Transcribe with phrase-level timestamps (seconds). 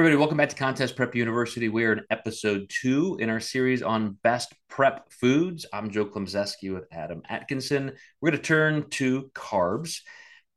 [0.00, 1.68] everybody, welcome back to Contest Prep University.
[1.68, 5.66] We are in episode two in our series on best prep foods.
[5.74, 7.92] I'm Joe Klemczewski with Adam Atkinson.
[8.18, 9.98] We're going to turn to carbs.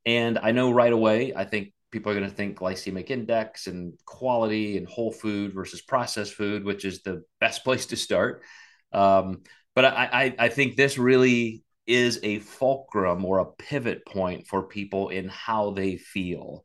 [0.06, 3.92] And I know right away, I think people are going to think glycemic index and
[4.06, 8.44] quality and whole food versus processed food, which is the best place to start.
[8.92, 9.42] Um,
[9.74, 14.62] but I, I, I think this really is a fulcrum or a pivot point for
[14.62, 16.64] people in how they feel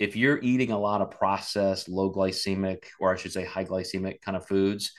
[0.00, 4.22] if you're eating a lot of processed, low glycemic, or I should say high glycemic
[4.22, 4.92] kind of foods,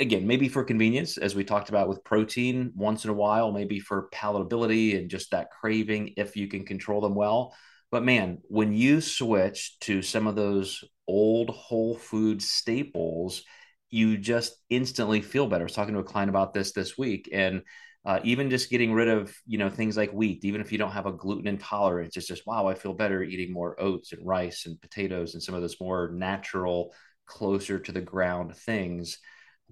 [0.00, 3.80] again, maybe for convenience, as we talked about with protein once in a while, maybe
[3.80, 7.54] for palatability and just that craving, if you can control them well.
[7.90, 13.42] But man, when you switch to some of those old whole food staples,
[13.90, 15.64] you just instantly feel better.
[15.64, 17.62] I was talking to a client about this this week, and
[18.08, 20.92] uh, even just getting rid of you know things like wheat even if you don't
[20.92, 24.64] have a gluten intolerance it's just wow i feel better eating more oats and rice
[24.66, 26.92] and potatoes and some of those more natural
[27.28, 29.18] closer to the ground things.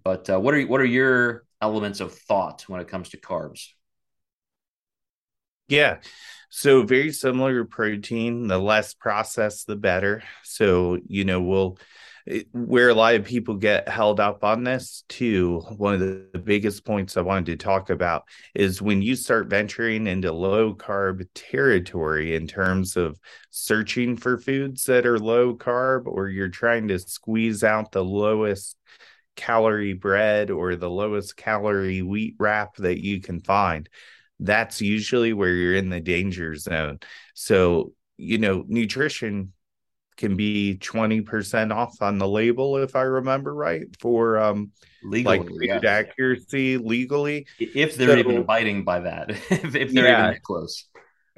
[0.04, 3.68] But uh, what are what are your elements of thought when it comes to carbs?
[5.68, 5.98] Yeah.
[6.48, 10.22] So very similar to protein the less processed the better.
[10.44, 11.78] So you know we'll
[12.52, 16.84] where a lot of people get held up on this too one of the, biggest
[16.84, 18.24] points i wanted to talk about
[18.54, 23.18] is when you start venturing into low carb territory in terms of
[23.50, 28.76] searching for foods that are low carb or you're trying to squeeze out the lowest
[29.34, 33.88] calorie bread or the lowest calorie wheat wrap that you can find
[34.40, 36.98] that's usually where you're in the danger zone.
[37.34, 39.52] So you know nutrition
[40.16, 44.70] can be 20% off on the label if i remember right for um
[45.06, 47.46] legally, like food accuracy legally.
[47.58, 50.30] If they're so, even abiding by that if, if they're yeah.
[50.30, 50.84] even close.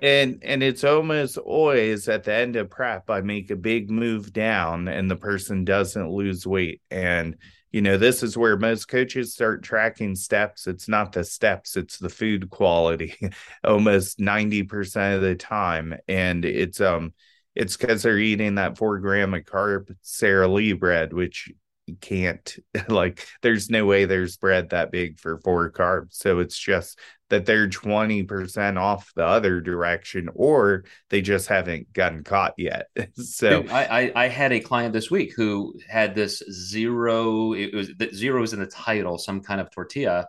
[0.01, 4.33] And and it's almost always at the end of prep i make a big move
[4.33, 6.83] down and the person doesn't lose weight.
[6.91, 7.37] And
[7.73, 10.67] you know this is where most coaches start tracking steps.
[10.67, 13.15] It's not the steps it's the food quality
[13.65, 15.95] almost 90% of the time.
[16.07, 17.13] And it's um
[17.59, 21.53] it's because they're eating that four gram of carb Sara Lee bread, which
[21.87, 22.57] you can't
[22.89, 26.13] like there's no way there's bread that big for four carbs.
[26.13, 26.99] So it's just
[27.31, 32.87] that they're 20% off the other direction or they just haven't gotten caught yet.
[33.17, 37.91] so I, I, I had a client this week who had this zero, it was
[38.15, 40.29] zero is in the title, some kind of tortilla.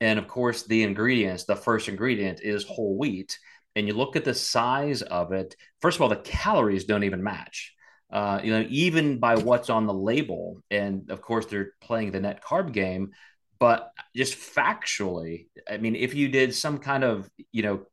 [0.00, 3.38] And of course, the ingredients, the first ingredient is whole wheat
[3.76, 7.22] and you look at the size of it, first of all, the calories don't even
[7.22, 7.74] match.
[8.10, 12.20] Uh, you know, even by what's on the label, and of course they're playing the
[12.20, 13.10] net carb game,
[13.58, 17.86] but just factually, I mean, if you did some kind of you know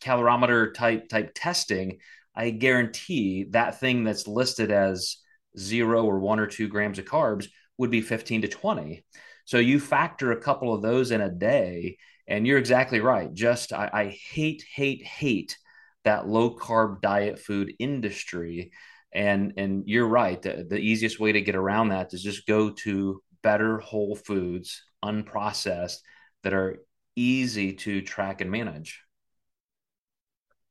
[0.00, 1.98] calorimeter type type testing,
[2.34, 5.18] I guarantee that thing that's listed as
[5.58, 7.48] zero or one or two grams of carbs
[7.82, 9.04] would be 15 to 20.
[9.44, 11.98] So you factor a couple of those in a day,
[12.28, 13.32] and you're exactly right.
[13.34, 15.58] Just I, I hate, hate, hate
[16.04, 18.70] that low carb diet food industry.
[19.12, 20.40] And and you're right.
[20.40, 24.82] The, the easiest way to get around that is just go to better whole foods,
[25.04, 25.98] unprocessed,
[26.44, 26.78] that are
[27.16, 29.02] easy to track and manage.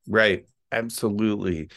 [0.08, 0.46] Right.
[0.72, 1.70] Absolutely.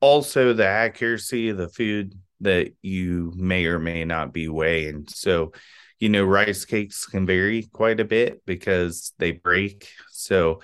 [0.00, 5.06] Also, the accuracy of the food that you may or may not be weighing.
[5.08, 5.52] So,
[5.98, 9.88] you know, rice cakes can vary quite a bit because they break.
[10.10, 10.60] So,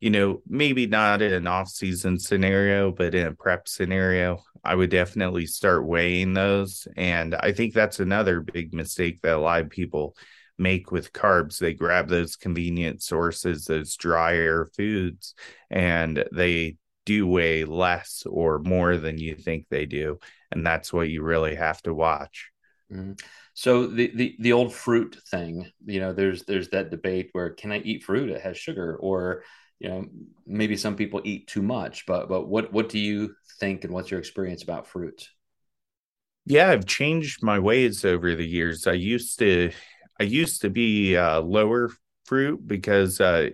[0.00, 4.74] you know, maybe not in an off season scenario, but in a prep scenario, I
[4.74, 6.88] would definitely start weighing those.
[6.96, 10.16] And I think that's another big mistake that a lot of people
[10.58, 11.58] make with carbs.
[11.58, 15.34] They grab those convenient sources, those drier foods,
[15.70, 20.18] and they do weigh less or more than you think they do.
[20.52, 22.50] And that's what you really have to watch.
[22.92, 23.12] Mm-hmm.
[23.54, 27.72] So the, the the old fruit thing, you know, there's there's that debate where can
[27.72, 28.30] I eat fruit?
[28.30, 29.44] It has sugar, or
[29.78, 30.06] you know,
[30.46, 32.06] maybe some people eat too much.
[32.06, 35.28] But but what what do you think, and what's your experience about fruits?
[36.46, 38.86] Yeah, I've changed my ways over the years.
[38.86, 39.70] I used to
[40.18, 41.90] I used to be uh, lower
[42.24, 43.50] fruit because uh,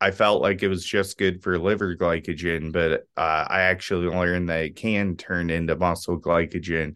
[0.00, 4.48] I felt like it was just good for liver glycogen, but uh, I actually learned
[4.48, 6.94] that it can turn into muscle glycogen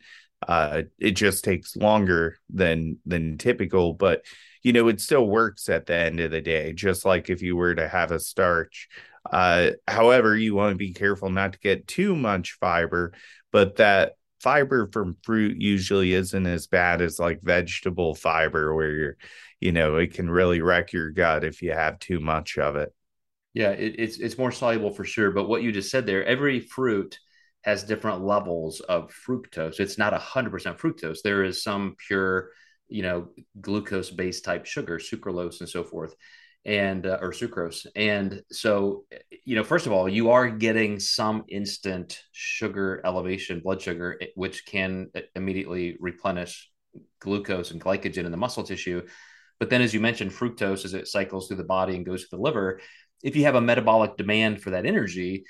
[0.49, 4.25] uh, it just takes longer than than typical, but
[4.63, 6.73] you know it still works at the end of the day.
[6.73, 8.89] Just like if you were to have a starch.
[9.31, 13.13] Uh, however, you want to be careful not to get too much fiber,
[13.53, 19.17] but that fiber from fruit usually isn't as bad as like vegetable fiber, where you're,
[19.61, 22.93] you know, it can really wreck your gut if you have too much of it.
[23.55, 25.31] Yeah, it, it's it's more soluble for sure.
[25.31, 27.19] But what you just said there, every fruit
[27.63, 29.79] has different levels of fructose.
[29.79, 31.19] It's not 100% fructose.
[31.23, 32.51] There is some pure,
[32.89, 33.29] you know,
[33.61, 36.15] glucose based type sugar, sucralose, and so forth,
[36.65, 37.87] and uh, or sucrose.
[37.97, 39.05] And so,
[39.45, 44.65] you know, first of all, you are getting some instant sugar elevation, blood sugar, which
[44.67, 46.71] can immediately replenish
[47.21, 49.03] glucose and glycogen in the muscle tissue.
[49.59, 52.37] But then, as you mentioned, fructose as it cycles through the body and goes to
[52.37, 52.81] the liver,
[53.23, 55.45] if you have a metabolic demand for that energy,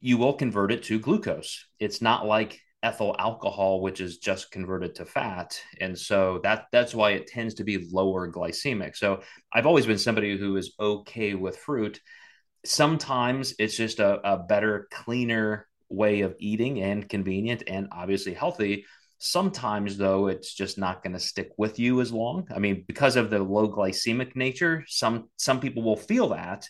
[0.00, 1.66] you will convert it to glucose.
[1.78, 5.60] It's not like ethyl alcohol, which is just converted to fat.
[5.80, 8.96] And so that that's why it tends to be lower glycemic.
[8.96, 12.00] So I've always been somebody who is okay with fruit.
[12.64, 18.84] Sometimes it's just a, a better, cleaner way of eating and convenient and obviously healthy.
[19.18, 22.48] Sometimes, though, it's just not going to stick with you as long.
[22.52, 26.68] I mean, because of the low glycemic nature, some some people will feel that,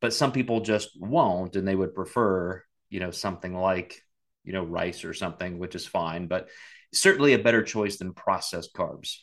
[0.00, 4.00] but some people just won't and they would prefer you know something like
[4.46, 6.48] you know rice or something which is fine but
[6.92, 9.18] certainly a better choice than processed carbs.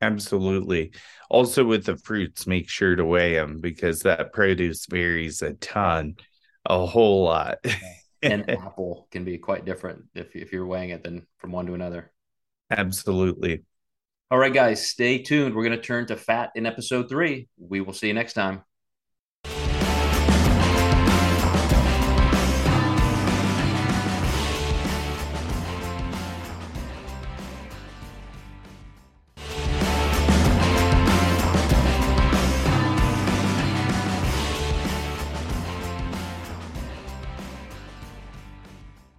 [0.00, 0.92] Absolutely.
[1.30, 6.16] Also with the fruits make sure to weigh them because that produce varies a ton
[6.64, 7.58] a whole lot.
[8.24, 11.74] And apple can be quite different if, if you're weighing it than from one to
[11.74, 12.12] another.
[12.70, 13.64] Absolutely.
[14.30, 15.56] All right guys stay tuned.
[15.56, 17.48] We're going to turn to fat in episode three.
[17.58, 18.62] We will see you next time